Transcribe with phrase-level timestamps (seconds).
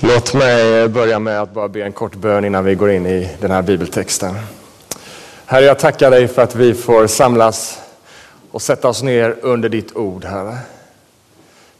[0.00, 3.30] Låt mig börja med att bara be en kort bön innan vi går in i
[3.40, 4.34] den här bibeltexten.
[5.46, 7.78] Herre, jag tackar dig för att vi får samlas
[8.50, 10.58] och sätta oss ner under ditt ord, Herre.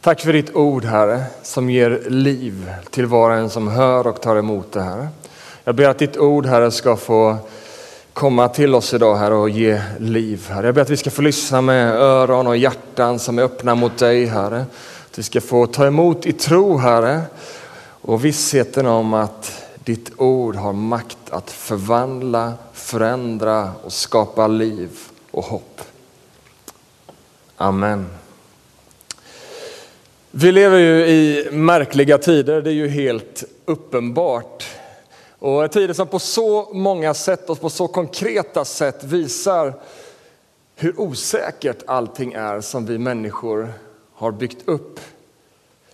[0.01, 4.21] Tack för ditt ord, Herre, som ger liv till var och en som hör och
[4.21, 5.07] tar emot det, Herre.
[5.63, 7.37] Jag ber att ditt ord, Herre, ska få
[8.13, 10.65] komma till oss idag, Herre, och ge liv, Herre.
[10.65, 13.97] Jag ber att vi ska få lyssna med öron och hjärtan som är öppna mot
[13.97, 14.65] dig, Herre.
[15.11, 17.21] Att vi ska få ta emot i tro, Herre,
[18.09, 24.89] och vissheten om att ditt ord har makt att förvandla, förändra och skapa liv
[25.31, 25.81] och hopp.
[27.57, 28.07] Amen.
[30.31, 34.67] Vi lever ju i märkliga tider, det är ju helt uppenbart.
[35.39, 39.73] Och tider som på så många sätt och på så konkreta sätt visar
[40.75, 43.73] hur osäkert allting är som vi människor
[44.13, 44.99] har byggt upp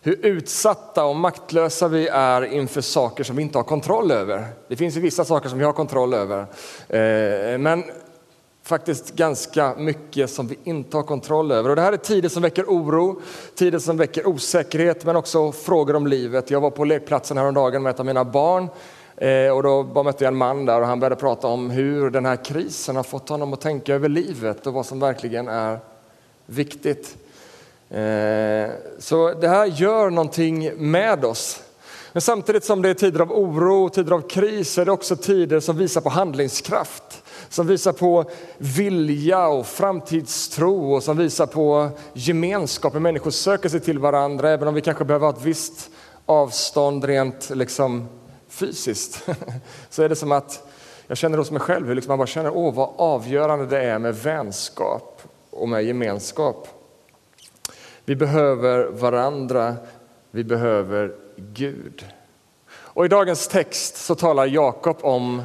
[0.06, 4.48] hur utsatta och maktlösa vi är inför saker som vi inte har kontroll över.
[4.68, 6.40] Det finns ju vissa saker som vi har kontroll över,
[6.90, 7.84] eh, men
[8.64, 11.70] faktiskt ganska mycket som vi inte har kontroll över.
[11.70, 13.22] Och det här är tider som väcker oro,
[13.56, 16.52] tider som väcker osäkerhet, men också frågor om livet.
[16.52, 18.68] Jag var på lekplatsen häromdagen med ett av mina barn
[19.18, 22.26] eh, och då mötte jag en man där och han började prata om hur den
[22.26, 25.80] här krisen har fått honom att tänka över livet och vad som verkligen är
[26.46, 27.18] viktigt.
[27.90, 28.70] Eh,
[29.00, 31.62] så det här gör någonting med oss.
[32.16, 35.16] Men samtidigt som det är tider av oro, och tider av kris, är det också
[35.16, 37.24] tider som visar på handlingskraft.
[37.50, 38.26] Som visar på
[38.58, 42.94] vilja och framtidstro och som visar på gemenskap.
[42.94, 45.90] När människor söker sig till varandra, även om vi kanske behöver ha ett visst
[46.26, 48.08] avstånd rent liksom,
[48.48, 49.30] fysiskt.
[49.90, 50.68] Så är det som att
[51.08, 54.00] jag känner hos mig själv hur liksom man bara känner åh vad avgörande det är
[54.00, 56.68] med vänskap och med gemenskap.
[58.06, 59.76] Vi behöver varandra,
[60.32, 62.06] vi behöver Gud.
[62.70, 65.42] Och I dagens text så talar Jakob om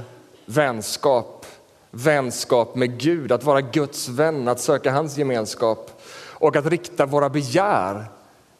[0.46, 1.46] vänskap,
[1.90, 7.28] vänskap med Gud, att vara Guds vän, att söka hans gemenskap och att rikta våra
[7.28, 8.04] begär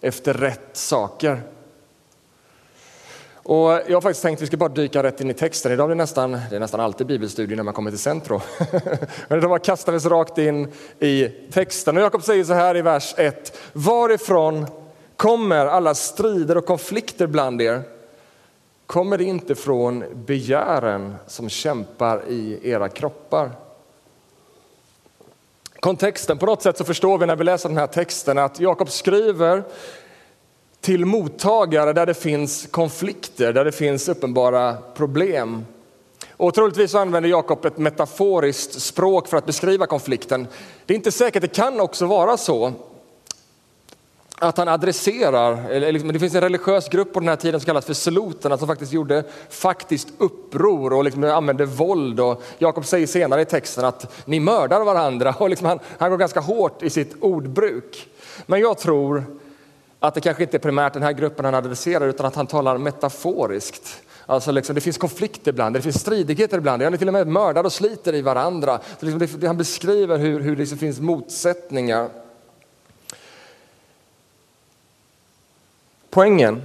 [0.01, 1.43] efter rätt saker.
[3.51, 5.73] Och jag har faktiskt tänkt att vi ska bara dyka rätt in i texten.
[5.73, 8.41] Idag är det nästan, det är nästan alltid bibelstudier när man kommer till centrum.
[9.29, 10.69] Men idag bara kastar vi oss rakt in
[10.99, 11.97] i texten.
[11.97, 13.59] Och Jakob säger så här i vers 1.
[13.73, 14.67] Varifrån
[15.17, 17.83] kommer alla strider och konflikter bland er?
[18.87, 23.51] Kommer det inte från begären som kämpar i era kroppar?
[25.81, 28.91] Kontexten, på något sätt så förstår vi när vi läser den här texten att Jakob
[28.91, 29.63] skriver
[30.81, 35.65] till mottagare där det finns konflikter, där det finns uppenbara problem.
[36.31, 40.47] Och troligtvis använder Jakob ett metaforiskt språk för att beskriva konflikten.
[40.87, 42.73] Det är inte säkert, det kan också vara så
[44.39, 47.67] att han adresserar, eller liksom, det finns en religiös grupp på den här tiden som
[47.67, 52.21] kallas för seloterna som faktiskt gjorde faktiskt uppror och liksom använde våld.
[52.21, 56.19] Och Jakob säger senare i texten att ni mördar varandra och liksom han, han går
[56.19, 58.09] ganska hårt i sitt ordbruk.
[58.47, 59.25] Men jag tror
[60.01, 62.79] att det kanske inte är primärt den här gruppen han adresserar utan att han talar
[62.79, 64.03] metaforiskt.
[64.27, 67.27] Alltså liksom, det finns konflikter ibland, det finns stridigheter ibland, han är till och med
[67.27, 68.81] mördar och sliter i varandra.
[69.01, 72.09] Liksom, det, han beskriver hur, hur det liksom finns motsättningar.
[76.11, 76.63] Poängen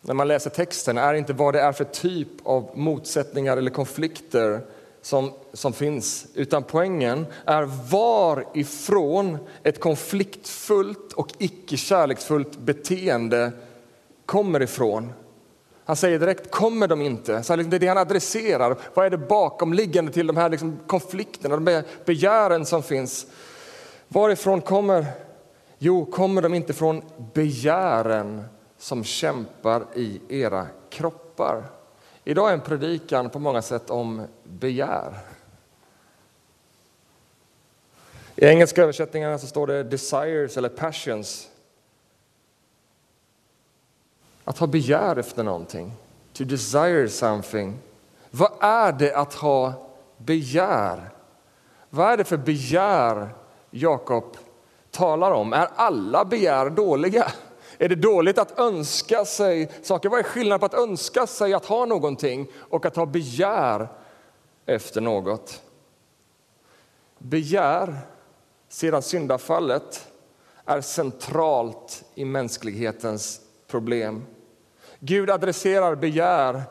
[0.00, 4.60] när man läser texten är inte vad det är för typ av motsättningar eller konflikter
[5.02, 13.52] som, som finns, utan poängen är varifrån ett konfliktfullt och icke-kärleksfullt beteende
[14.26, 15.12] kommer ifrån.
[15.84, 17.42] Han säger direkt, kommer de inte?
[17.42, 18.76] Så liksom, det är det han adresserar.
[18.94, 23.26] Vad är det bakomliggande till de här liksom konflikterna, de begären som finns?
[24.08, 25.06] Varifrån kommer?
[25.78, 27.02] Jo, kommer de inte från
[27.34, 28.44] begären
[28.78, 31.77] som kämpar i era kroppar?
[32.28, 35.18] Idag är en predikan på många sätt om begär.
[38.36, 41.48] I engelska översättningarna så står det desires eller passions.
[44.44, 45.92] Att ha begär efter någonting.
[46.32, 47.78] To desire something.
[48.30, 49.72] Vad är det att ha
[50.16, 51.10] begär?
[51.90, 53.34] Vad är det för begär
[53.70, 54.36] Jakob
[54.90, 55.52] talar om?
[55.52, 57.32] Är alla begär dåliga?
[57.78, 60.08] Är det dåligt att önska sig saker?
[60.08, 63.88] Vad är skillnaden på att önska sig att ha någonting och att ha begär
[64.66, 65.62] efter något?
[67.18, 67.98] Begär,
[68.68, 70.08] sedan syndafallet,
[70.64, 74.24] är centralt i mänsklighetens problem.
[75.00, 76.62] Gud adresserar begär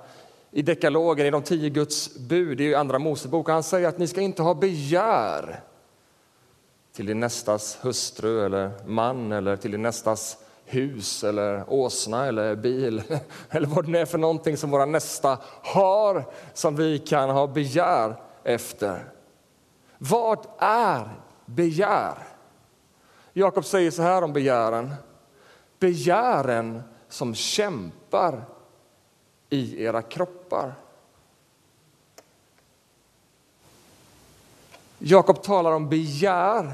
[0.52, 3.50] i dekalogen, i de tio Guds bud i Andra Mosebok.
[3.50, 5.64] Han säger att ni ska inte ha begär
[6.94, 10.38] till din nästas hustru eller man eller till din nästas
[10.68, 13.04] hus eller åsna eller bil
[13.50, 17.48] eller vad det nu är för någonting som våra nästa har som vi kan ha
[17.48, 19.14] begär efter.
[19.98, 21.10] Vad är
[21.46, 22.18] begär?
[23.34, 24.94] Jakob säger så här om begären.
[25.80, 28.46] Begären som kämpar
[29.50, 30.74] i era kroppar.
[35.00, 36.74] Jakob talar om begär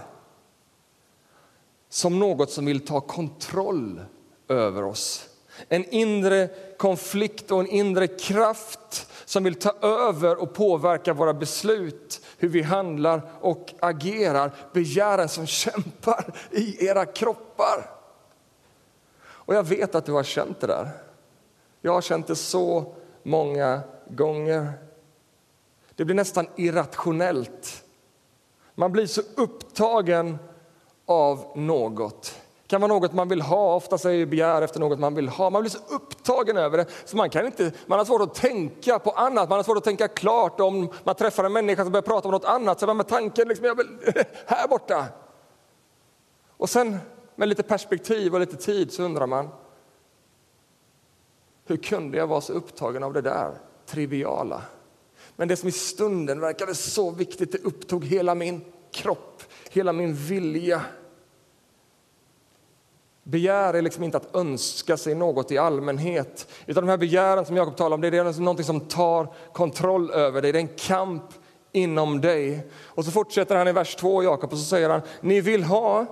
[1.93, 4.01] som något som vill ta kontroll
[4.47, 5.29] över oss.
[5.69, 12.21] En inre konflikt och en inre kraft som vill ta över och påverka våra beslut,
[12.37, 14.55] hur vi handlar och agerar.
[14.73, 17.89] Begären som kämpar i era kroppar.
[19.23, 20.89] Och jag vet att du har känt det där.
[21.81, 24.71] Jag har känt det så många gånger.
[25.95, 27.83] Det blir nästan irrationellt.
[28.75, 30.37] Man blir så upptagen
[31.05, 32.39] av något.
[32.61, 35.49] Det kan vara något man vill ha, ofta säger begär efter något man vill ha.
[35.49, 38.99] Man blir så upptagen över det så man, kan inte, man har svårt att tänka
[38.99, 42.01] på annat, man har svårt att tänka klart om man träffar en människa som börjar
[42.01, 42.79] prata om något annat.
[42.79, 43.87] Så man med tanken liksom, jag vill,
[44.45, 45.05] här borta.
[46.57, 46.99] Och sen
[47.35, 49.49] med lite perspektiv och lite tid så undrar man,
[51.65, 53.51] hur kunde jag vara så upptagen av det där
[53.85, 54.61] triviala?
[55.35, 60.13] Men det som i stunden verkade så viktigt, det upptog hela min kropp, hela min
[60.13, 60.81] vilja.
[63.23, 67.55] Begär är liksom inte att önska sig något i allmänhet, utan de här begären som
[67.55, 71.23] Jakob talar om, det är något som tar kontroll över dig, det är en kamp
[71.71, 72.67] inom dig.
[72.85, 76.05] Och så fortsätter han i vers 2, Jakob, och så säger han, ni vill ha,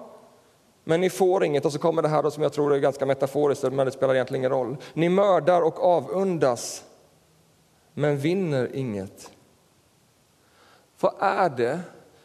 [0.84, 1.66] men ni får inget.
[1.66, 4.14] Och så kommer det här då, som jag tror är ganska metaforiskt, men det spelar
[4.14, 4.78] egentligen ingen roll.
[4.94, 6.84] Ni mördar och avundas,
[7.94, 9.32] men vinner inget.
[11.00, 11.80] Vad är det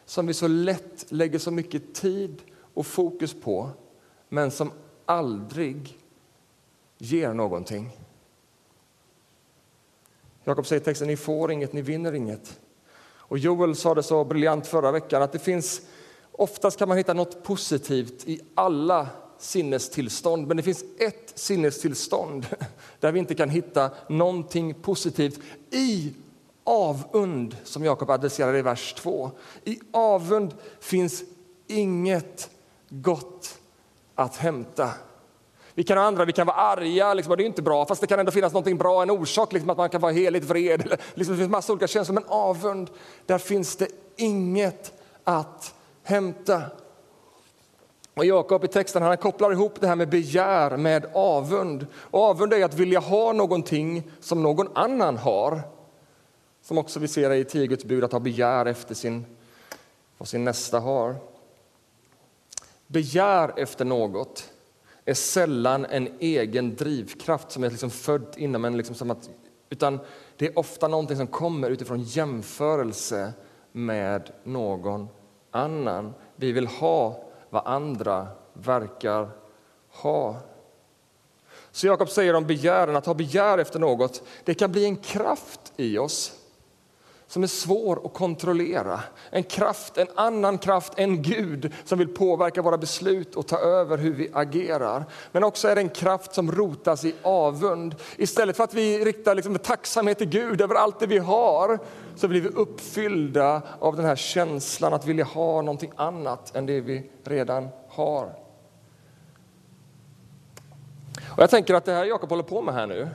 [0.07, 2.41] som vi så lätt lägger så mycket tid
[2.73, 3.69] och fokus på,
[4.29, 4.71] men som
[5.05, 5.97] aldrig
[6.97, 7.97] ger någonting?
[10.43, 12.59] Jakob säger i texten, ni får inget, ni vinner inget.
[13.03, 15.81] Och Joel sa det så briljant förra veckan, att det finns
[16.31, 19.07] Oftast kan man hitta något positivt i alla
[19.39, 22.45] sinnestillstånd, men det finns ett sinnestillstånd
[22.99, 25.39] där vi inte kan hitta någonting positivt.
[25.71, 26.13] I
[26.67, 29.31] avund, som Jakob adresserar i vers 2.
[29.63, 31.23] I avund finns
[31.67, 32.49] inget
[32.89, 33.59] gott
[34.15, 34.89] att hämta.
[35.73, 38.07] Vi kan ha andra, vi kan vara arga, liksom, det är inte bra, fast det
[38.07, 40.99] kan ändå finnas något bra, en orsak liksom, att man kan vara heligt vred.
[41.13, 42.89] Liksom, det finns massa olika känslor, men avund,
[43.25, 44.93] där finns det inget
[45.23, 45.73] att
[46.03, 46.61] hämta.
[48.13, 51.87] Och Jakob i texten han kopplar ihop det här med begär med avund.
[52.01, 55.76] Och avund är att vilja ha någonting som någon annan har.
[56.67, 59.25] Som också vi ser i tio Guds bud, att ha begär efter sin,
[60.17, 61.15] vad sin nästa har.
[62.87, 64.49] Begär efter något
[65.05, 68.77] är sällan en egen drivkraft som är liksom född inom en.
[68.77, 69.29] Liksom som att,
[69.69, 69.99] utan
[70.37, 73.33] det är ofta någonting som kommer utifrån jämförelse
[73.71, 75.07] med någon
[75.51, 76.13] annan.
[76.35, 79.29] Vi vill ha vad andra verkar
[79.89, 80.35] ha.
[81.71, 85.73] Så Jakob säger om begären, att ha begär efter något, det kan bli en kraft
[85.77, 86.36] i oss
[87.27, 88.99] som är svår att kontrollera.
[89.29, 93.97] En kraft, en annan kraft en Gud som vill påverka våra beslut och ta över
[93.97, 95.05] hur vi agerar.
[95.31, 97.95] Men också är det en kraft som rotas i avund.
[98.17, 101.79] Istället för att vi riktar liksom tacksamhet till Gud över allt det vi har
[102.15, 106.81] så blir vi uppfyllda av den här känslan att vilja ha någonting annat än det
[106.81, 108.35] vi redan har.
[111.27, 113.09] Och jag tänker att det här Jakob håller på med här nu,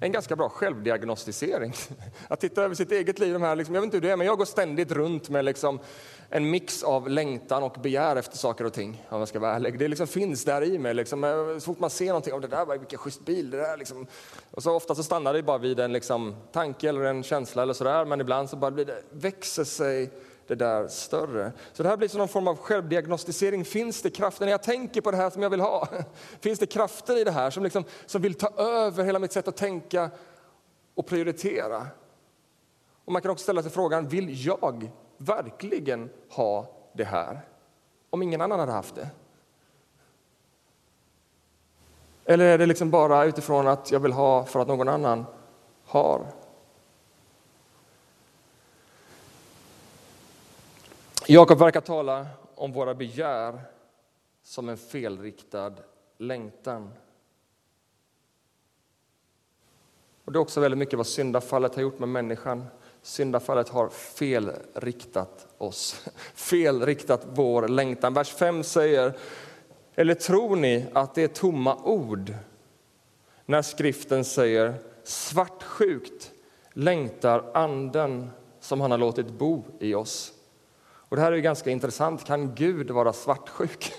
[0.00, 1.74] en ganska bra självdiagnostisering.
[2.28, 3.32] Att titta över sitt eget liv.
[3.32, 5.44] De här, liksom, jag vet inte hur det är, men jag går ständigt runt med
[5.44, 5.78] liksom
[6.30, 9.02] en mix av längtan och begär efter saker och ting.
[9.08, 9.78] Om jag ska vara ärlig.
[9.78, 10.94] Det liksom finns där i mig.
[10.94, 13.50] Liksom, eh, så fort man ser någonting, oh, det där var vilken schysst bil.
[13.50, 14.06] Det där, liksom.
[14.50, 17.74] och så ofta så stannar det bara vid en liksom, tanke eller en känsla eller
[17.74, 18.04] sådär.
[18.04, 20.10] Men ibland så bara blir det, växer sig
[20.46, 21.52] det där större.
[21.72, 23.64] Så det här blir som någon form av självdiagnostisering.
[23.64, 25.88] Finns det krafter när jag tänker på det här som jag vill ha?
[26.40, 29.48] Finns det krafter i det här som, liksom, som vill ta över hela mitt sätt
[29.48, 30.10] att tänka
[30.94, 31.86] och prioritera?
[33.04, 37.40] Och man kan också ställa sig frågan, vill jag verkligen ha det här?
[38.10, 39.08] Om ingen annan hade haft det?
[42.24, 45.24] Eller är det liksom bara utifrån att jag vill ha för att någon annan
[45.84, 46.26] har?
[51.28, 53.60] Jakob verkar tala om våra begär
[54.42, 55.72] som en felriktad
[56.18, 56.92] längtan.
[60.24, 62.64] Och det är också väldigt mycket vad syndafallet har gjort med människan.
[63.02, 68.14] Syndafallet har felriktat oss, felriktat vår längtan.
[68.14, 69.16] Vers 5 säger
[69.94, 72.34] Eller tror ni att det är tomma ord
[73.46, 76.32] när skriften säger svartsjukt
[76.72, 78.30] längtar anden
[78.60, 80.32] som han har låtit bo i oss?
[81.16, 82.24] Och det här är ganska intressant.
[82.24, 83.92] Kan Gud vara svartsjuk?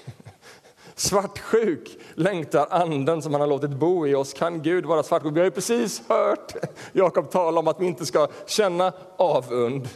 [0.96, 4.34] Svartsjuk längtar anden som han har låtit bo i oss.
[4.34, 5.36] Kan Gud vara svartsjuk?
[5.36, 6.56] Vi har ju precis hört
[6.92, 9.90] Jakob tala om att vi inte ska känna avund.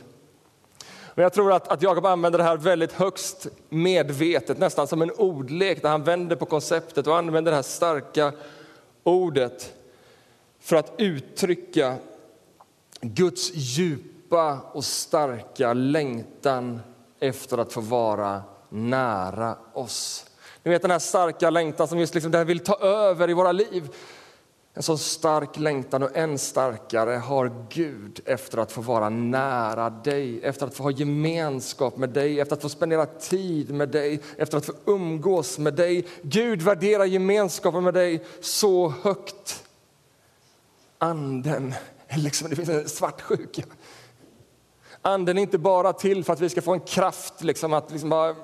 [1.16, 5.12] Men jag tror att, att Jakob använder det här väldigt högst medvetet, nästan som en
[5.12, 8.32] ordlek där han vänder på konceptet och använder det här starka
[9.04, 9.74] ordet
[10.60, 11.96] för att uttrycka
[13.02, 16.80] Guds djupa och starka längtan
[17.22, 20.26] efter att få vara nära oss.
[20.64, 23.52] Ni vet den här starka längtan som just liksom, den vill ta över i våra
[23.52, 23.90] liv.
[24.74, 30.44] En så stark längtan och än starkare har Gud efter att få vara nära dig,
[30.44, 34.58] efter att få ha gemenskap med dig, efter att få spendera tid med dig, efter
[34.58, 36.08] att få umgås med dig.
[36.22, 39.64] Gud värderar gemenskapen med dig så högt.
[40.98, 41.74] Anden,
[42.10, 43.62] liksom, det finns en svartsjuka.
[45.02, 48.10] Anden är inte bara till för att vi ska få en kraft liksom, att liksom
[48.10, 48.36] bara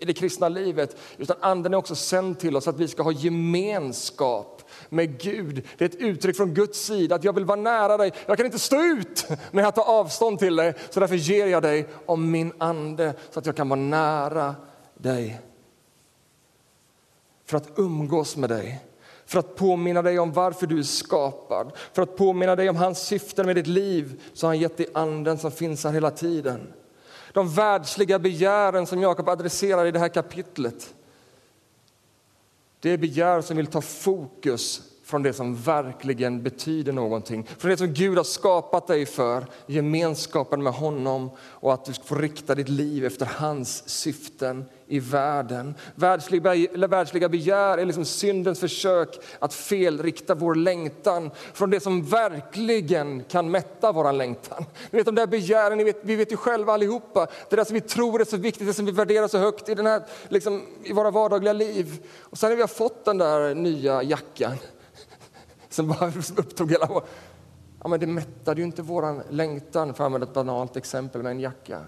[0.00, 3.12] i det kristna livet, utan anden är också sänd till oss att vi ska ha
[3.12, 5.66] gemenskap med Gud.
[5.78, 8.12] Det är ett uttryck från Guds sida att jag vill vara nära dig.
[8.26, 11.62] Jag kan inte stå ut när jag tar avstånd till dig, så därför ger jag
[11.62, 14.54] dig om min ande så att jag kan vara nära
[14.94, 15.40] dig.
[17.44, 18.84] För att umgås med dig,
[19.28, 22.98] för att påminna dig om varför du är skapad, för att påminna dig om hans
[22.98, 26.72] syften med ditt liv, så har han gett dig anden som finns här hela tiden.
[27.32, 30.94] De världsliga begären som Jakob adresserar i det här kapitlet.
[32.80, 37.48] Det är begär som vill ta fokus från det som verkligen betyder någonting.
[37.58, 42.04] Från det som Gud har skapat dig för, gemenskapen med honom och att du ska
[42.04, 45.74] få rikta ditt liv efter hans syften i världen.
[45.94, 53.24] Världsliga, världsliga begär är liksom syndens försök att felrikta vår längtan från det som verkligen
[53.24, 54.64] kan mätta vår längtan.
[54.90, 57.80] Ni vet, de där begären, vet, vi vet ju själva allihopa, det där som vi
[57.80, 60.92] tror är så viktigt, det som vi värderar så högt i, den här, liksom, i
[60.92, 62.06] våra vardagliga liv.
[62.20, 64.56] Och sen när vi har fått den där nya jackan
[65.78, 66.06] som bara
[66.36, 67.02] upptog hela vår...
[67.82, 71.30] Ja, men det mättade ju inte vår längtan, för att använda ett banalt exempel med
[71.30, 71.80] en jacka.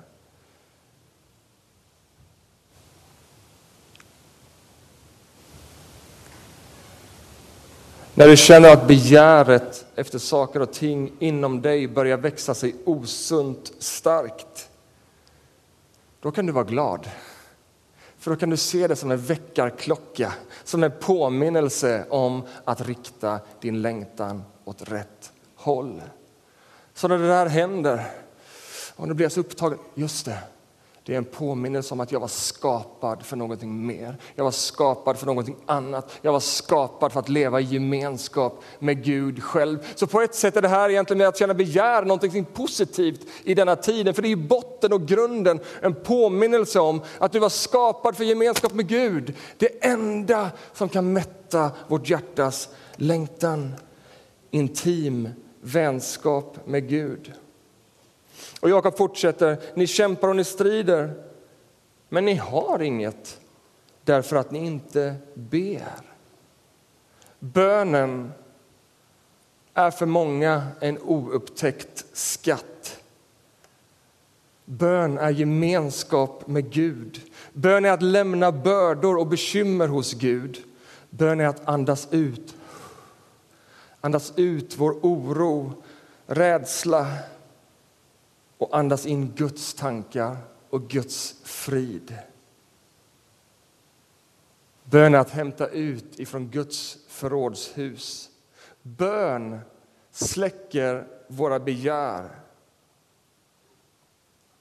[8.14, 13.72] När du känner att begäret efter saker och ting inom dig börjar växa sig osunt
[13.78, 14.70] starkt,
[16.20, 17.08] då kan du vara glad.
[18.20, 20.32] För då kan du se det som en väckarklocka,
[20.64, 26.02] som en påminnelse om att rikta din längtan åt rätt håll.
[26.94, 28.06] Så när det där händer,
[28.96, 30.38] och nu blir jag så upptagen, just det,
[31.04, 34.16] det är en påminnelse om att jag var skapad för någonting mer.
[34.34, 36.10] Jag var skapad för någonting annat.
[36.22, 39.78] Jag var skapad för att leva i gemenskap med Gud själv.
[39.94, 43.76] Så på ett sätt är det här egentligen att känna begär någonting positivt i denna
[43.76, 44.14] tiden.
[44.14, 48.24] För det är i botten och grunden en påminnelse om att du var skapad för
[48.24, 49.34] gemenskap med Gud.
[49.56, 53.74] Det enda som kan mätta vårt hjärtas längtan.
[54.50, 55.28] Intim
[55.60, 57.32] vänskap med Gud.
[58.60, 61.14] Och Jakob fortsätter, ni kämpar och ni strider,
[62.08, 63.40] men ni har inget
[64.04, 66.00] därför att ni inte ber.
[67.38, 68.32] Bönen
[69.74, 73.00] är för många en oupptäckt skatt.
[74.64, 77.20] Bön är gemenskap med Gud.
[77.52, 80.58] Bön är att lämna bördor och bekymmer hos Gud.
[81.10, 82.54] Bön är att andas ut.
[84.00, 85.72] Andas ut vår oro,
[86.26, 87.06] rädsla,
[88.60, 90.36] och andas in Guds tankar
[90.70, 92.18] och Guds frid.
[94.84, 98.30] Bön är att hämta ut ifrån Guds förrådshus.
[98.82, 99.60] Bön
[100.10, 102.40] släcker våra begär.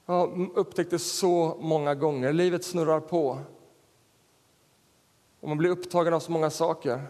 [0.06, 2.34] Jag har upptäckt det så många gånger.
[2.34, 3.40] Livet snurrar på.
[5.40, 7.08] Och man blir upptagen av så många saker.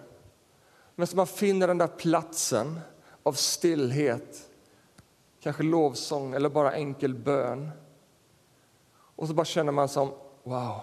[0.96, 2.79] Men så man finner den där platsen
[3.24, 4.49] av stillhet
[5.41, 7.72] kanske lovsång eller bara enkel bön.
[9.15, 10.12] Och så bara känner man som,
[10.43, 10.81] wow,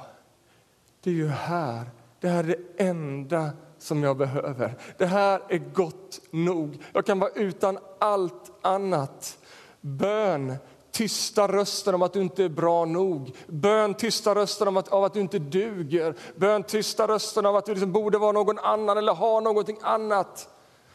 [1.01, 4.75] det är ju här, det här är det enda som jag behöver.
[4.99, 6.79] Det här är gott nog.
[6.93, 9.39] Jag kan vara utan allt annat.
[9.81, 10.55] Bön
[10.91, 13.37] tysta rösten om att du inte är bra nog.
[13.47, 16.15] Bön tysta rösten om att, av att du inte duger.
[16.37, 20.49] Bön tysta rösten om att du liksom borde vara någon annan eller ha någonting annat.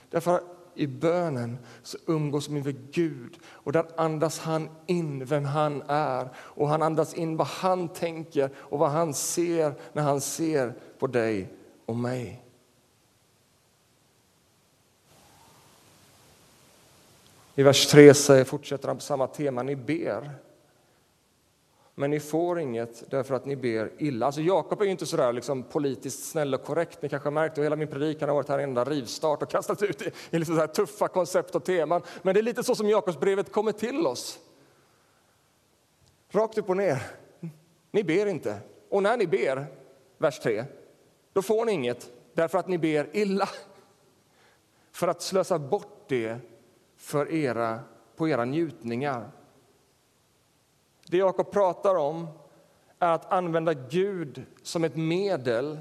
[0.09, 0.41] Därför
[0.75, 6.29] i bönen så umgås vi med Gud och där andas han in vem han är
[6.35, 11.07] och han andas in vad han tänker och vad han ser när han ser på
[11.07, 11.53] dig
[11.85, 12.45] och mig.
[17.55, 20.31] I vers 3 fortsätter han på samma tema, ni ber.
[21.95, 24.25] Men ni får inget därför att ni ber illa.
[24.25, 27.01] Alltså Jakob är ju inte så där liksom politiskt snäll och korrekt.
[27.01, 29.49] Ni kanske har märkt att hela min predikan har varit här en enda rivstart och
[29.49, 32.01] kastat ut i, i liksom så tuffa koncept och teman.
[32.21, 34.39] Men det är lite så som Jakobsbrevet kommer till oss.
[36.31, 37.01] Rakt upp och ner.
[37.91, 38.57] Ni ber inte.
[38.89, 39.65] Och när ni ber,
[40.17, 40.65] vers 3,
[41.33, 43.49] då får ni inget därför att ni ber illa.
[44.91, 46.37] För att slösa bort det
[46.97, 47.79] för era,
[48.15, 49.31] på era njutningar.
[51.11, 52.27] Det Jakob pratar om
[52.99, 55.79] är att använda Gud som ett medel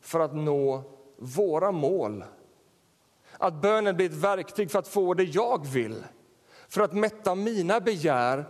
[0.00, 0.82] för att nå
[1.16, 2.24] våra mål.
[3.32, 6.04] Att bönen blir ett verktyg för att få det jag vill,
[6.68, 8.44] för att mätta mina begär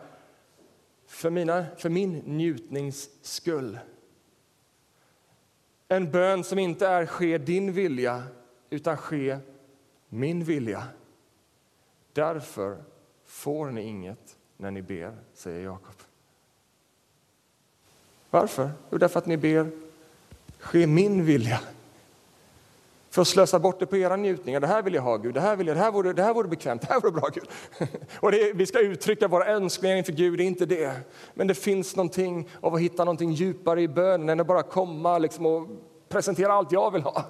[1.06, 3.78] för, mina, för min njutnings skull.
[5.88, 8.22] En bön som inte är ske din vilja,
[8.70, 9.38] utan ske
[10.08, 10.84] min vilja.
[12.12, 12.84] Därför
[13.24, 15.94] får ni inget när ni ber, säger Jakob.
[18.30, 18.70] Varför?
[18.90, 19.70] Jo, därför att ni ber
[20.58, 21.60] ske min vilja.
[23.10, 24.60] För att slösa bort det på era njutningar.
[24.60, 25.34] Det här vill jag ha, Gud.
[25.34, 26.82] Det här, vill jag, det här, vore, det här vore bekvämt.
[26.82, 27.48] Det här vore bra, Gud.
[28.20, 30.92] Och det, vi ska uttrycka våra önskningar inför Gud, det är inte det.
[31.34, 35.18] Men det finns någonting av att hitta någonting djupare i bönen än att bara komma
[35.18, 35.68] liksom, och
[36.08, 37.24] presentera allt jag vill ha.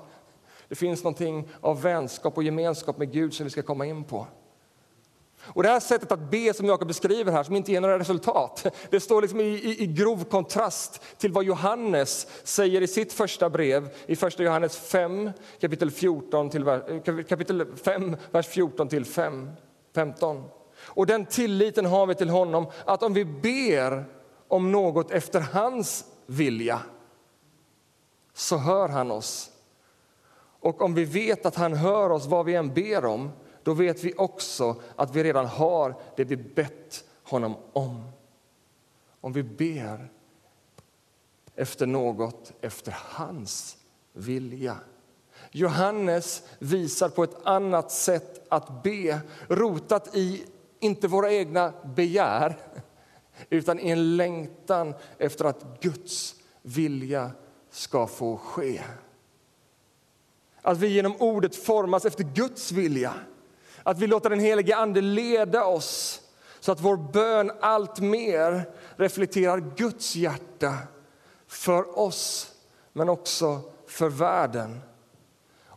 [0.68, 4.26] Det finns någonting av vänskap och gemenskap med Gud som vi ska komma in på.
[5.46, 8.66] Och Det här sättet att be som Jakob beskriver här, som inte ger några resultat,
[8.90, 13.50] det står liksom i, i, i, grov kontrast till vad Johannes säger i sitt första
[13.50, 15.30] brev, i första Johannes 5,
[15.60, 16.64] kapitel, 14 till,
[17.28, 19.50] kapitel 5, vers 14 till 5,
[19.94, 20.44] 15.
[20.78, 24.04] Och den tilliten har vi till honom, att om vi ber
[24.48, 26.80] om något efter hans vilja,
[28.34, 29.50] så hör han oss.
[30.60, 33.30] Och om vi vet att han hör oss vad vi än ber om,
[33.62, 38.04] då vet vi också att vi redan har det vi bett honom om.
[39.20, 40.10] Om vi ber
[41.54, 43.76] efter något efter hans
[44.12, 44.76] vilja.
[45.50, 50.44] Johannes visar på ett annat sätt att be, rotat i
[50.80, 52.56] inte våra egna begär
[53.50, 57.30] utan i en längtan efter att Guds vilja
[57.70, 58.80] ska få ske.
[60.62, 63.14] Att vi genom ordet formas efter Guds vilja
[63.82, 66.20] att vi låter den helige Ande leda oss
[66.60, 70.74] så att vår bön allt mer reflekterar Guds hjärta
[71.48, 72.52] för oss,
[72.92, 74.80] men också för världen.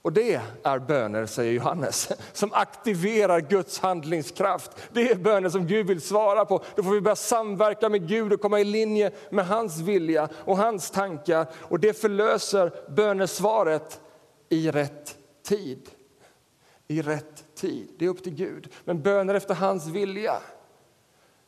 [0.04, 4.72] Och det är böner, säger Johannes, som aktiverar Guds handlingskraft.
[4.94, 6.64] Det är böner som Gud vill svara på.
[6.76, 10.58] Då får vi börja samverka med Gud och komma i linje med hans vilja och
[10.58, 11.48] hans tankar.
[11.54, 14.00] Och det förlöser bönesvaret
[14.50, 15.90] i rätt tid.
[16.88, 17.33] I rätt
[17.64, 17.90] tid.
[17.98, 18.70] Det är upp till Gud.
[18.86, 20.36] Men böner efter hans vilja,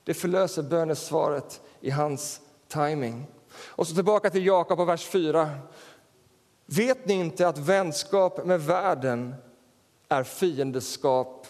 [0.03, 3.25] det förlöser bönesvaret i hans timing.
[3.57, 5.49] Och så tillbaka till Jakob och vers 4.
[6.65, 9.35] Vet ni inte att vänskap med världen
[10.09, 11.47] är fiendeskap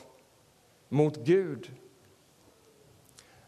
[0.90, 1.72] mot Gud?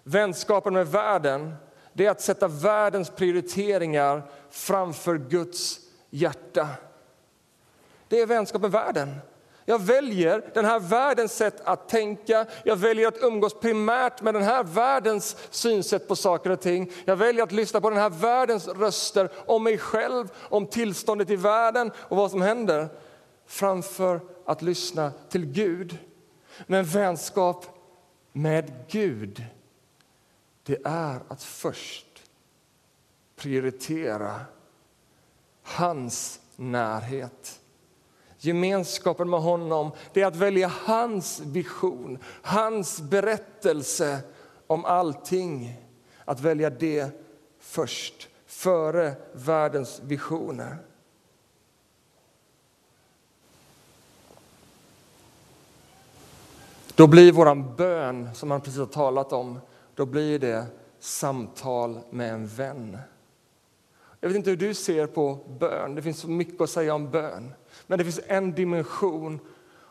[0.04, 1.56] Vänskapen med världen
[1.94, 6.68] det är att sätta världens prioriteringar framför Guds hjärta.
[8.08, 9.16] Det är vänskap med världen.
[9.70, 12.46] Jag väljer den här världens sätt att tänka.
[12.64, 16.92] Jag väljer att umgås primärt med den här världens synsätt på saker och ting.
[17.06, 21.36] Jag väljer att lyssna på den här världens röster om mig själv, om tillståndet i
[21.36, 22.90] världen och vad som händer.
[23.46, 25.98] Framför att lyssna till Gud.
[26.68, 27.66] Men vänskap
[28.32, 29.44] med Gud,
[30.64, 32.24] det är att först
[33.36, 34.40] prioritera
[35.64, 37.57] hans närhet
[38.48, 44.20] Gemenskapen med honom det är att välja hans vision, hans berättelse
[44.68, 45.82] om allting.
[46.26, 47.10] Att välja det
[47.60, 50.78] först, före världens visioner.
[56.96, 59.60] Då blir vår bön, som han precis har talat om,
[59.96, 60.66] då blir det
[61.00, 62.98] samtal med en vän.
[64.20, 65.96] Jag vet inte hur du ser på bön.
[65.96, 67.54] Det finns så mycket att säga om bön.
[67.88, 69.40] Men det finns en dimension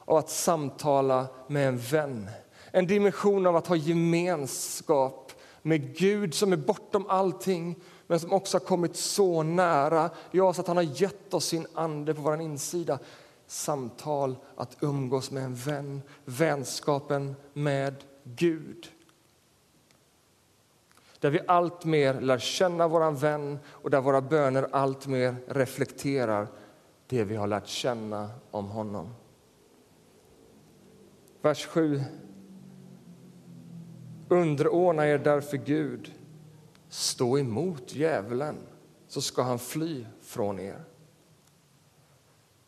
[0.04, 2.30] av att samtala med en vän.
[2.70, 5.32] En dimension av att ha gemenskap
[5.62, 10.60] med Gud som är bortom allting men som också har kommit så nära, ja, så
[10.60, 12.98] att han har gett oss sin ande på vår insida.
[13.46, 18.88] Samtal, att umgås med en vän, vänskapen med Gud.
[21.20, 26.48] Där vi allt mer lär känna vår vän och där våra böner allt mer reflekterar
[27.06, 29.14] det vi har lärt känna om honom.
[31.42, 32.00] Vers 7.
[34.28, 36.12] Underordna er därför Gud.
[36.88, 38.56] Stå emot djävulen,
[39.08, 40.84] så ska han fly från er.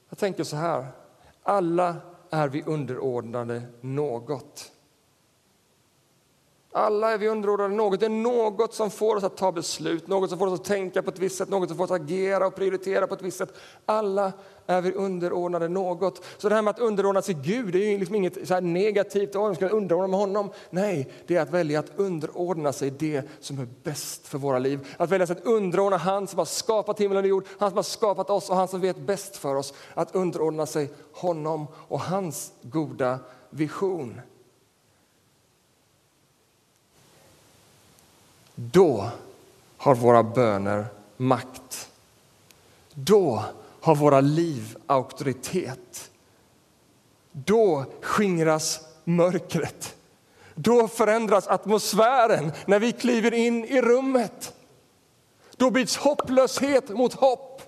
[0.09, 0.87] Jag tänker så här.
[1.43, 1.97] Alla
[2.31, 4.73] är vi underordnade något.
[6.73, 8.01] Alla är vi underordnade något.
[8.01, 11.03] Det är något som får oss att ta beslut, något som får oss att tänka
[11.03, 13.39] på ett visst sätt, något som får oss att agera och prioritera på ett visst
[13.39, 13.55] sätt.
[13.87, 14.33] Alla
[14.67, 16.25] är vi underordnade något.
[16.39, 19.57] Så det här med att underordna sig Gud det är liksom inget så negativt, att
[19.57, 20.51] ska underordna med honom.
[20.71, 24.95] Nej, det är att välja att underordna sig det som är bäst för våra liv.
[24.97, 28.31] Att välja att underordna han som har skapat himmel och jord, han som har skapat
[28.31, 29.75] oss och han som vet bäst för oss.
[29.95, 33.19] Att underordna sig honom och hans goda
[33.51, 34.21] vision.
[38.61, 39.11] Då
[39.77, 41.91] har våra böner makt.
[42.95, 43.45] Då
[43.81, 46.11] har våra liv auktoritet.
[47.33, 49.97] Då skingras mörkret.
[50.55, 54.55] Då förändras atmosfären när vi kliver in i rummet.
[55.57, 57.63] Då byts hopplöshet mot hopp.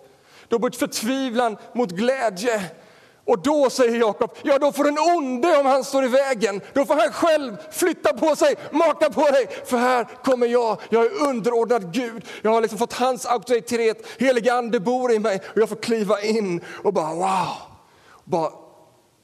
[0.48, 2.70] Då byts förtvivlan mot glädje.
[3.30, 6.84] Och då säger Jakob, ja då får den onde om han står i vägen, då
[6.84, 11.28] får han själv flytta på sig, maka på dig, för här kommer jag, jag är
[11.28, 15.68] underordnad Gud, jag har liksom fått hans auktoritet, Helige ande bor i mig och jag
[15.68, 17.56] får kliva in och bara wow,
[18.24, 18.50] bara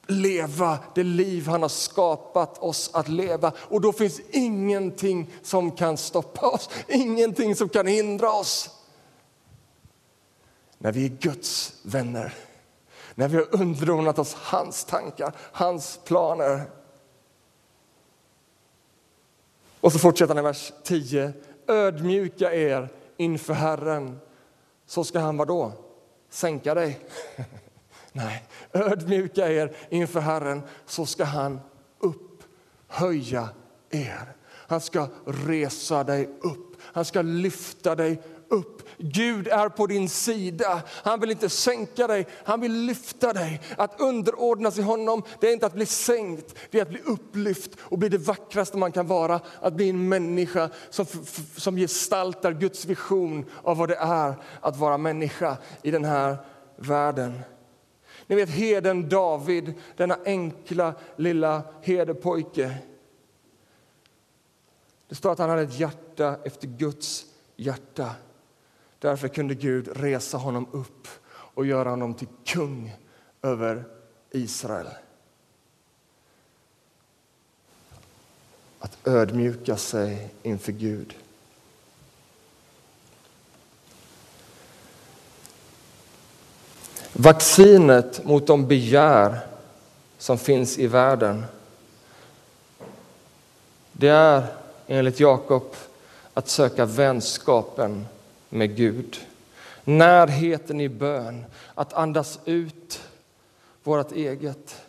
[0.07, 3.51] leva det liv han har skapat oss att leva.
[3.57, 8.69] Och då finns ingenting som kan stoppa oss, ingenting som kan hindra oss.
[10.77, 12.33] När vi är Guds vänner
[13.17, 16.61] när vi har underordnat oss hans tankar, hans planer.
[19.81, 21.33] Och så fortsätter han i vers 10.
[21.67, 24.19] Ödmjuka er inför Herren,
[24.85, 25.71] så ska han vadå?
[26.29, 26.99] Sänka dig?
[28.11, 31.59] Nej, ödmjuka er inför Herren, så ska han
[31.99, 33.49] upphöja
[33.89, 34.33] er.
[34.51, 38.36] Han ska resa dig upp, han ska lyfta dig upp.
[38.97, 40.81] Gud är på din sida.
[40.89, 43.61] Han vill inte sänka dig, han vill lyfta dig.
[43.77, 47.71] Att underordna sig honom, det är inte att bli sänkt, det är att bli upplyft
[47.79, 49.39] och bli det vackraste man kan vara.
[49.61, 51.05] Att bli en människa som,
[51.57, 56.37] som gestaltar Guds vision av vad det är att vara människa i den här
[56.75, 57.39] världen.
[58.27, 62.77] Ni vet heden David, denna enkla lilla herdepojke.
[65.09, 68.11] Det står att han hade ett hjärta efter Guds hjärta.
[68.99, 72.95] Därför kunde Gud resa honom upp och göra honom till kung
[73.41, 73.83] över
[74.31, 74.87] Israel.
[78.79, 81.15] Att ödmjuka sig inför Gud.
[87.13, 89.39] Vaccinet mot de begär
[90.17, 91.45] som finns i världen
[93.91, 94.45] det är
[94.87, 95.75] enligt Jakob
[96.33, 98.05] att söka vänskapen
[98.49, 99.17] med Gud.
[99.83, 103.01] Närheten i bön, att andas ut
[103.83, 104.81] vårt eget.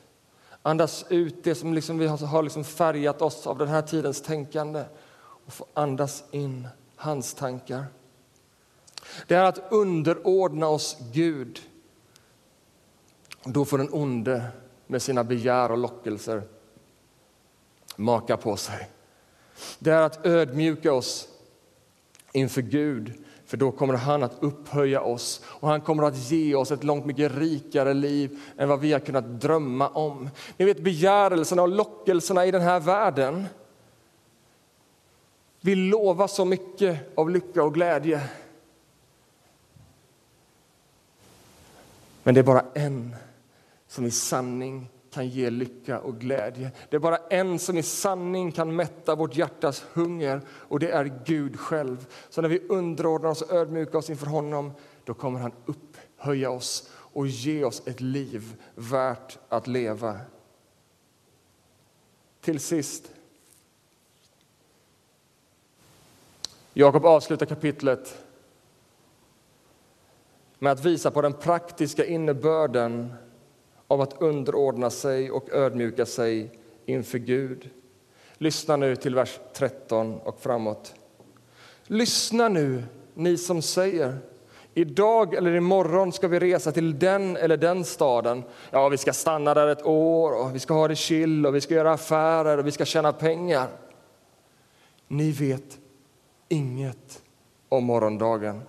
[0.63, 4.85] Andas ut det som liksom vi har liksom färgat oss av den här tidens tänkande
[5.21, 7.85] och få andas in hans tankar.
[9.27, 11.61] Det är att underordna oss Gud.
[13.45, 14.45] Då får den onde
[14.87, 16.43] med sina begär och lockelser
[17.97, 18.91] maka på sig.
[19.79, 21.29] Det är att ödmjuka oss
[22.33, 26.71] inför Gud för då kommer han att upphöja oss och han kommer att ge oss
[26.71, 30.31] ett långt mycket rikare liv än vad vi har kunnat drömma om.
[30.57, 33.47] Ni vet begärelserna och lockelserna i den här världen.
[35.61, 38.21] Vi lovar så mycket av lycka och glädje.
[42.23, 43.17] Men det är bara en
[43.87, 46.71] som i sanning kan ge lycka och glädje.
[46.91, 51.21] Det är bara en som i sanning kan mätta vårt hjärtas hunger och det är
[51.25, 52.07] Gud själv.
[52.29, 54.73] Så när vi underordnar oss och ödmjukar oss inför honom
[55.05, 60.21] då kommer han upphöja oss och ge oss ett liv värt att leva.
[62.41, 63.11] Till sist.
[66.73, 68.25] Jakob avslutar kapitlet
[70.59, 73.15] med att visa på den praktiska innebörden
[73.89, 76.51] av att underordna sig och ödmjuka sig
[76.87, 77.71] inför Gud.
[78.35, 80.95] Lyssna nu till vers 13 och framåt.
[81.87, 84.19] Lyssna nu, ni som säger
[84.79, 88.43] Idag eller imorgon ska vi resa till den eller den staden.
[88.71, 91.61] Ja, vi ska stanna där ett år och vi ska ha det chill och vi
[91.61, 93.69] ska göra affärer och vi ska tjäna pengar.
[95.09, 95.79] Ni vet
[96.49, 97.23] inget
[97.69, 98.63] om morgondagen.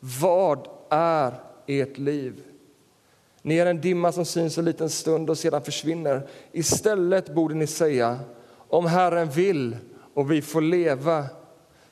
[0.00, 1.34] Vad är
[1.66, 2.42] ert liv?
[3.42, 6.28] Ni är en dimma som syns en liten stund och sedan försvinner.
[6.52, 8.20] Istället borde ni säga,
[8.68, 9.76] om Herren vill
[10.14, 11.26] och vi får leva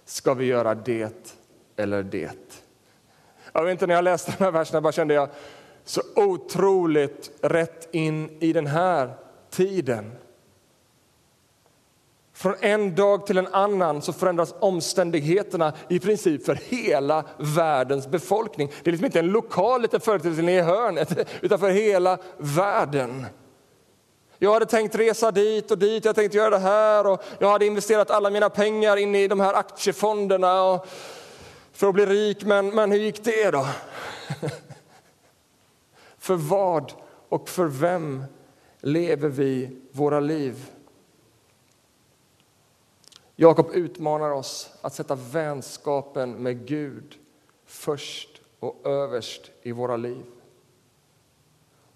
[0.04, 1.36] ska vi göra det
[1.76, 2.60] eller det.
[3.52, 5.28] Jag vet inte, när jag läste de här verserna bara kände jag
[5.84, 9.14] så otroligt rätt in i den här
[9.50, 10.12] tiden.
[12.40, 18.72] Från en dag till en annan så förändras omständigheterna i princip för hela världens befolkning.
[18.83, 23.26] Det är liksom inte en lokal liten företeelse i hörnet, utan för hela världen.
[24.38, 27.66] Jag hade tänkt resa dit och dit, jag tänkte göra det här och jag hade
[27.66, 30.87] investerat alla mina pengar in i de här aktiefonderna och
[31.72, 33.66] för att bli rik, men, men hur gick det då?
[36.18, 36.92] för vad
[37.29, 38.24] och för vem
[38.81, 40.70] lever vi våra liv?
[43.42, 47.18] Jakob utmanar oss att sätta vänskapen med Gud
[47.64, 50.24] först och överst i våra liv.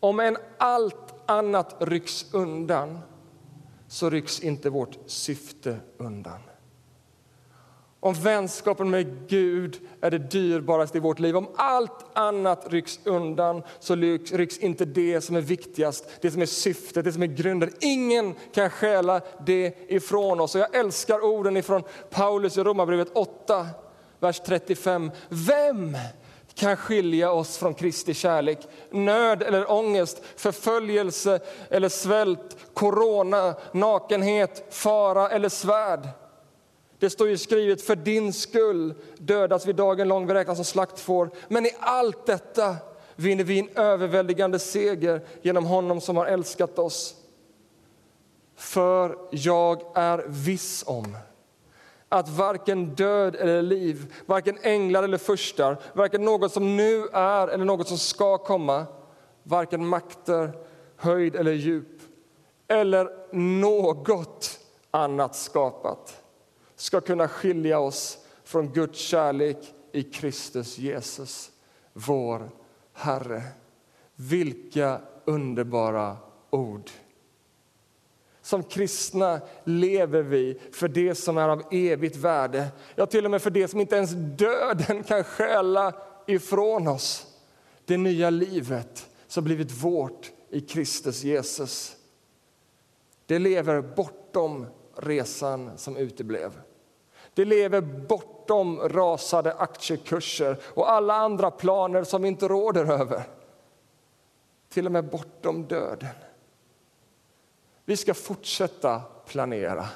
[0.00, 2.98] Om än allt annat rycks undan
[3.88, 6.40] så rycks inte vårt syfte undan.
[8.04, 13.62] Om vänskapen med Gud är det dyrbaraste i vårt liv, om allt annat rycks undan
[13.80, 17.70] så rycks inte det som är viktigast, det som är syftet, det som är grunden.
[17.80, 20.54] Ingen kan stjäla det ifrån oss.
[20.54, 23.66] Och jag älskar orden ifrån Paulus i Romarbrevet 8,
[24.20, 25.10] vers 35.
[25.28, 25.96] Vem
[26.54, 28.58] kan skilja oss från Kristi kärlek.
[28.90, 31.40] Nöd eller ångest, förföljelse
[31.70, 36.08] eller svält, corona, nakenhet, fara eller svärd.
[37.04, 41.30] Det står ju skrivet, för din skull dödas vi dagen lång, vi räknas som slaktfår.
[41.48, 42.76] Men i allt detta
[43.16, 47.14] vinner vi en överväldigande seger genom honom som har älskat oss.
[48.56, 51.16] För jag är viss om
[52.08, 57.64] att varken död eller liv, varken änglar eller furstar, varken något som nu är eller
[57.64, 58.86] något som ska komma,
[59.42, 60.52] varken makter,
[60.96, 62.00] höjd eller djup
[62.68, 66.23] eller något annat skapat
[66.84, 71.50] ska kunna skilja oss från Guds kärlek i Kristus Jesus,
[71.92, 72.50] vår
[72.92, 73.42] Herre.
[74.16, 76.16] Vilka underbara
[76.50, 76.90] ord!
[78.42, 82.66] Som kristna lever vi för det som är av evigt värde.
[82.94, 85.92] Ja, till och med för det som inte ens döden kan stjäla
[86.26, 87.26] ifrån oss.
[87.84, 91.96] Det nya livet som blivit vårt i Kristus Jesus.
[93.26, 94.66] Det lever bortom
[94.96, 96.52] resan som uteblev.
[97.34, 103.22] Det lever bortom rasade aktiekurser och alla andra planer som vi inte råder över.
[104.68, 106.14] Till och med bortom döden.
[107.84, 109.86] Vi ska fortsätta planera.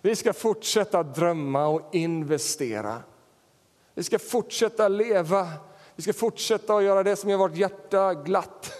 [0.00, 3.02] Vi ska fortsätta drömma och investera.
[3.94, 5.48] Vi ska fortsätta leva.
[5.94, 8.72] Vi ska fortsätta att göra det som gör vårt hjärta glatt.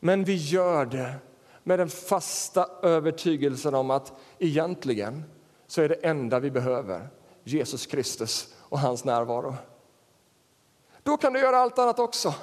[0.00, 1.14] Men vi gör det
[1.62, 5.24] med den fasta övertygelsen om att egentligen
[5.70, 7.08] så är det enda vi behöver
[7.44, 9.54] Jesus Kristus och hans närvaro.
[11.02, 12.34] Då kan du göra allt annat också.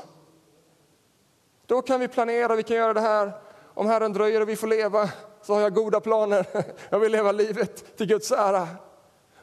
[1.65, 3.41] Då kan vi planera, vi kan göra det här.
[3.73, 5.09] Om Herren dröjer och vi får leva
[5.41, 6.45] så har jag goda planer.
[6.89, 8.67] Jag vill leva livet till Guds ära.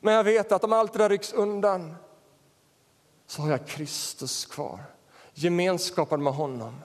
[0.01, 1.94] Men jag vet att om allt det där rycks undan
[3.27, 4.81] så har jag Kristus kvar.
[5.33, 6.81] Gemenskapen med honom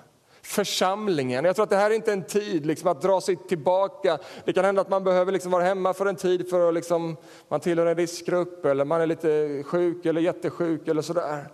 [0.50, 1.46] församlingen.
[1.46, 4.18] Jag tror att det här är inte en tid liksom, att dra sig tillbaka.
[4.46, 7.18] Det kan hända att man behöver liksom vara hemma för en tid för att liksom,
[7.48, 11.48] man tillhör en riskgrupp eller man är lite sjuk eller jättesjuk eller sådär.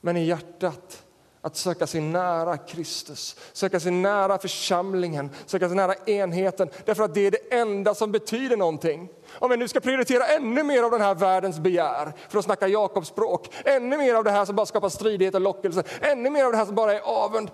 [0.00, 1.02] Men i hjärtat
[1.40, 6.70] att söka sig nära Kristus, söka sig nära församlingen, söka sig nära enheten.
[6.84, 9.08] Därför att det är det enda som betyder någonting.
[9.38, 12.68] Om vi nu ska prioritera ännu mer av den här världens begär, för att snacka
[12.68, 16.44] Jakobs språk, ännu mer av det här som bara skapar stridighet och lockelse, ännu mer
[16.44, 17.50] av det här som bara är avund,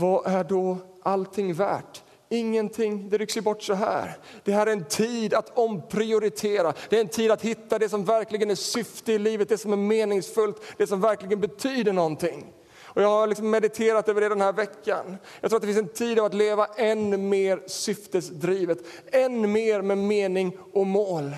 [0.00, 2.02] vad är då allting värt?
[2.32, 4.18] Ingenting, det rycks ju bort så här.
[4.44, 6.74] Det här är en tid att omprioritera.
[6.88, 9.72] Det är en tid att hitta det som verkligen är syfte i livet, det som
[9.72, 12.52] är meningsfullt, det som verkligen betyder någonting.
[12.82, 15.16] Och jag har liksom mediterat över det den här veckan.
[15.40, 18.78] Jag tror att det finns en tid av att leva än mer syftesdrivet,
[19.12, 21.36] än mer med mening och mål.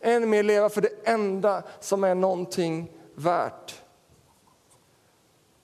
[0.00, 3.82] Än mer leva för det enda som är någonting värt.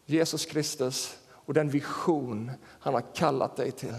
[0.06, 3.94] Jesus Kristus och den vision han har kallat dig till.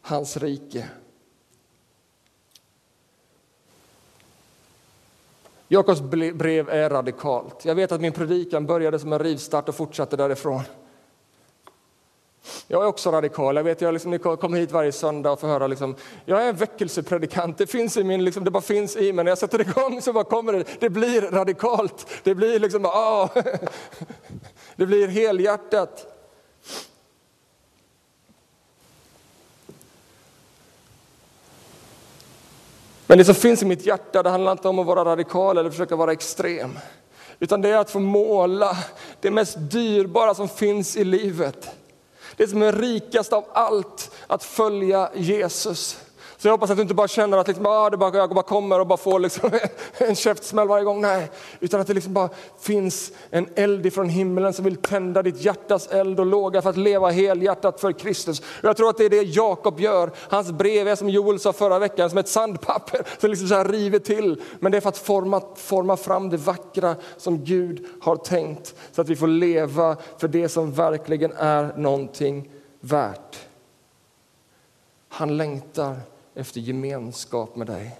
[0.00, 0.88] Hans rike.
[5.68, 6.00] Jakobs
[6.34, 7.64] brev är radikalt.
[7.64, 10.62] Jag vet att min predikan började som en rivstart och fortsatte därifrån.
[12.66, 13.56] Jag är också radikal.
[13.56, 15.66] Jag vet, jag liksom, ni kommer hit varje söndag och får höra.
[15.66, 17.58] Liksom, jag är en väckelsepredikant.
[17.58, 19.24] Det finns i min, liksom, det bara finns i mig.
[19.24, 20.64] När jag sätter igång så bara kommer det.
[20.80, 22.06] Det blir radikalt.
[22.22, 23.28] Det blir liksom, ah.
[24.80, 26.06] Det blir helhjärtat.
[33.06, 35.70] Men det som finns i mitt hjärta, det handlar inte om att vara radikal eller
[35.70, 36.78] försöka vara extrem.
[37.38, 38.76] Utan det är att få måla
[39.20, 41.70] det mest dyrbara som finns i livet.
[42.36, 46.00] Det som är rikast av allt, att följa Jesus.
[46.40, 48.42] Så jag hoppas att du inte bara känner att liksom, ah, det bara, jag bara
[48.42, 49.50] kommer och bara får liksom
[49.98, 51.00] en käftsmäll varje gång.
[51.00, 52.28] Nej, utan att det liksom bara
[52.60, 56.76] finns en eld ifrån himlen som vill tända ditt hjärtas eld och låga för att
[56.76, 58.40] leva helhjärtat för Kristus.
[58.40, 60.10] Och jag tror att det är det Jakob gör.
[60.16, 63.64] Hans brev är som Joel sa förra veckan, som ett sandpapper som liksom så här
[63.64, 64.42] river till.
[64.60, 68.74] Men det är för att forma, forma fram det vackra som Gud har tänkt.
[68.92, 72.50] Så att vi får leva för det som verkligen är någonting
[72.80, 73.38] värt.
[75.08, 75.96] Han längtar
[76.40, 77.96] efter gemenskap med dig.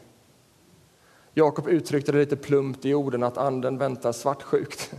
[1.34, 4.94] Jakob uttryckte det lite plumpt i orden att anden väntar svartsjukt.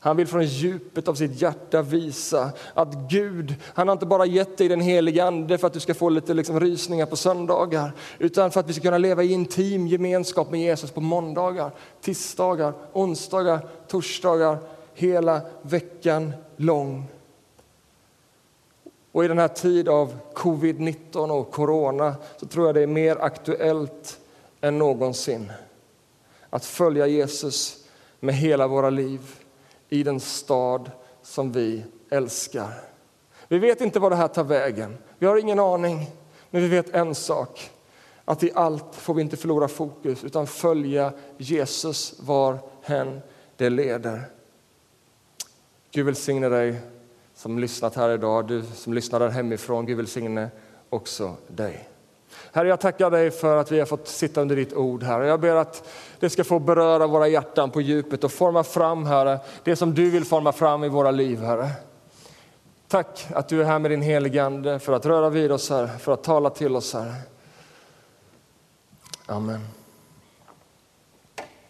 [0.00, 4.58] Han vill från djupet av sitt hjärta visa att Gud, han har inte bara gett
[4.58, 8.50] dig den helige ande för att du ska få lite liksom rysningar på söndagar, utan
[8.50, 13.68] för att vi ska kunna leva i intim gemenskap med Jesus på måndagar, tisdagar, onsdagar,
[13.88, 14.58] torsdagar,
[14.94, 17.04] hela veckan lång.
[19.18, 23.16] Och i den här tid av covid-19 och corona så tror jag det är mer
[23.16, 24.18] aktuellt
[24.60, 25.52] än någonsin
[26.50, 27.84] att följa Jesus
[28.20, 29.20] med hela våra liv
[29.88, 30.90] i den stad
[31.22, 32.70] som vi älskar.
[33.48, 34.98] Vi vet inte var det här tar vägen.
[35.18, 36.10] Vi har ingen aning,
[36.50, 37.70] men vi vet en sak.
[38.24, 43.20] Att i allt får vi inte förlora fokus utan följa Jesus var hen
[43.56, 44.22] det leder.
[45.90, 46.80] Gud välsigne dig
[47.38, 49.86] som lyssnat här idag, du som lyssnar där hemifrån.
[49.86, 50.50] Gud välsigne
[50.90, 51.88] också dig.
[52.52, 55.26] Herre, jag tackar dig för att vi har fått sitta under ditt ord, Herre.
[55.26, 55.88] Jag ber att
[56.20, 60.10] det ska få beröra våra hjärtan på djupet och forma fram, Herre, det som du
[60.10, 61.70] vill forma fram i våra liv, Herre.
[62.88, 65.88] Tack att du är här med din helige Ande för att röra vid oss, Herre,
[65.98, 67.14] för att tala till oss, Herre.
[69.26, 69.77] Amen.